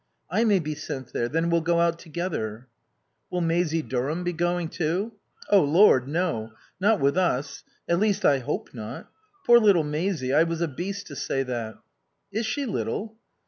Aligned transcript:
"I 0.31 0.45
may 0.45 0.57
be 0.57 0.73
sent 0.73 1.13
there. 1.13 1.29
Then 1.29 1.51
we'll 1.51 1.61
go 1.61 1.79
out 1.79 1.99
together." 1.99 2.65
"Will 3.29 3.39
Maisie 3.41 3.83
Durham 3.83 4.23
be 4.23 4.33
going 4.33 4.69
too?" 4.69 5.11
"O 5.51 5.61
Lord 5.63 6.07
no. 6.07 6.53
Not 6.79 6.99
with 6.99 7.15
us. 7.15 7.63
At 7.87 7.99
least 7.99 8.25
I 8.25 8.39
hope 8.39 8.73
not... 8.73 9.11
Poor 9.45 9.59
little 9.59 9.83
Maisie, 9.83 10.33
I 10.33 10.41
was 10.41 10.59
a 10.59 10.67
beast 10.67 11.05
to 11.05 11.15
say 11.15 11.43
that." 11.43 11.75
"Is 12.31 12.47
she 12.47 12.65
little?" 12.65 13.15